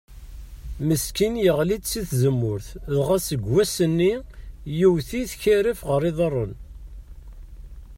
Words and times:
Meskin 0.87 1.33
yeɣli-d 1.43 1.83
si 1.91 2.01
tzemmurt, 2.09 2.67
dɣa 2.95 3.17
seg 3.27 3.41
wass-nni 3.51 4.13
yewwet-it 4.77 5.31
karaf 5.41 5.79
ɣer 5.89 6.01
iḍaren. 6.09 6.53